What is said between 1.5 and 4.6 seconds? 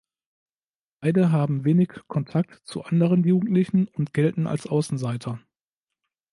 wenig Kontakt zu anderen Jugendlichen und gelten